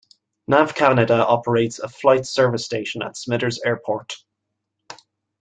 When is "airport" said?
3.59-4.15